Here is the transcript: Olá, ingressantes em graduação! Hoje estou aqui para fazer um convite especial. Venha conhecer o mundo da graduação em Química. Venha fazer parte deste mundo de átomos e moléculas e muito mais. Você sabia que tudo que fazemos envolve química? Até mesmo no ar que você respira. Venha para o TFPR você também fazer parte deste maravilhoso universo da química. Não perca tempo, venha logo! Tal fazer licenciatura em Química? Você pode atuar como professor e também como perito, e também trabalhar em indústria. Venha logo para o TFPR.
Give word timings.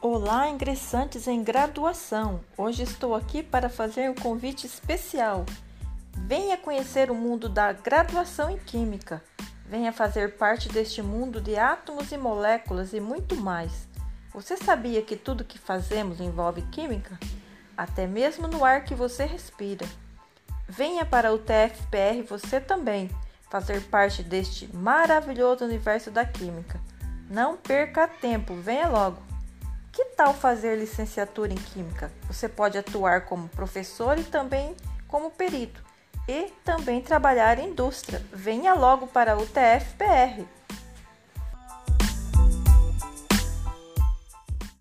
Olá, 0.00 0.48
ingressantes 0.48 1.26
em 1.26 1.42
graduação! 1.42 2.38
Hoje 2.56 2.84
estou 2.84 3.16
aqui 3.16 3.42
para 3.42 3.68
fazer 3.68 4.08
um 4.08 4.14
convite 4.14 4.64
especial. 4.64 5.44
Venha 6.14 6.56
conhecer 6.56 7.10
o 7.10 7.16
mundo 7.16 7.48
da 7.48 7.72
graduação 7.72 8.48
em 8.48 8.58
Química. 8.58 9.20
Venha 9.66 9.92
fazer 9.92 10.36
parte 10.36 10.68
deste 10.68 11.02
mundo 11.02 11.40
de 11.40 11.58
átomos 11.58 12.12
e 12.12 12.16
moléculas 12.16 12.92
e 12.92 13.00
muito 13.00 13.34
mais. 13.34 13.88
Você 14.32 14.56
sabia 14.56 15.02
que 15.02 15.16
tudo 15.16 15.44
que 15.44 15.58
fazemos 15.58 16.20
envolve 16.20 16.62
química? 16.70 17.18
Até 17.76 18.06
mesmo 18.06 18.46
no 18.46 18.64
ar 18.64 18.84
que 18.84 18.94
você 18.94 19.24
respira. 19.24 19.84
Venha 20.68 21.04
para 21.04 21.34
o 21.34 21.38
TFPR 21.38 22.22
você 22.24 22.60
também 22.60 23.10
fazer 23.50 23.82
parte 23.88 24.22
deste 24.22 24.72
maravilhoso 24.72 25.64
universo 25.64 26.08
da 26.08 26.24
química. 26.24 26.80
Não 27.28 27.56
perca 27.56 28.06
tempo, 28.06 28.54
venha 28.54 28.86
logo! 28.86 29.37
Tal 30.18 30.34
fazer 30.34 30.76
licenciatura 30.76 31.52
em 31.52 31.56
Química? 31.56 32.10
Você 32.26 32.48
pode 32.48 32.76
atuar 32.76 33.26
como 33.26 33.48
professor 33.50 34.18
e 34.18 34.24
também 34.24 34.74
como 35.06 35.30
perito, 35.30 35.80
e 36.26 36.52
também 36.64 37.00
trabalhar 37.00 37.56
em 37.60 37.68
indústria. 37.68 38.20
Venha 38.32 38.74
logo 38.74 39.06
para 39.06 39.38
o 39.38 39.46
TFPR. 39.46 40.44